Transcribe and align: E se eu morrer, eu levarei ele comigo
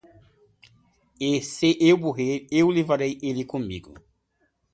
E 1.29 1.43
se 1.43 1.69
eu 1.79 1.95
morrer, 1.95 2.47
eu 2.49 2.71
levarei 2.71 3.19
ele 3.21 3.45
comigo 3.45 3.93